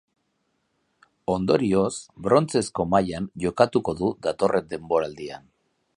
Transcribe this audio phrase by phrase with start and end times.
[1.33, 1.91] Ondorioz,
[2.29, 5.51] brontzezko mailan jokatuko du datorren denboraldian.